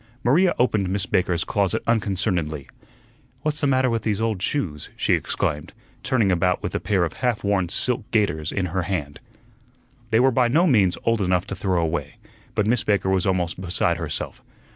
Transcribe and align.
Maria 0.23 0.55
opened 0.57 0.89
Miss 0.89 1.05
Baker's 1.05 1.43
closet 1.43 1.83
unconcernedly. 1.85 2.67
"What's 3.43 3.61
the 3.61 3.67
matter 3.67 3.87
with 3.87 4.01
these 4.01 4.19
old 4.19 4.41
shoes?" 4.41 4.89
she 4.95 5.13
exclaimed, 5.13 5.73
turning 6.01 6.31
about 6.31 6.63
with 6.63 6.73
a 6.73 6.79
pair 6.79 7.03
of 7.03 7.13
half 7.21 7.43
worn 7.43 7.69
silk 7.69 8.09
gaiters 8.09 8.51
in 8.51 8.65
her 8.73 8.81
hand. 8.81 9.19
They 10.09 10.19
were 10.19 10.31
by 10.31 10.47
no 10.47 10.65
means 10.65 10.97
old 11.03 11.21
enough 11.21 11.45
to 11.45 11.55
throw 11.55 11.79
away, 11.79 12.15
but 12.55 12.65
Miss 12.65 12.83
Baker 12.83 13.09
was 13.11 13.27
almost 13.27 13.61
beside 13.61 13.97
herself. 13.97 14.41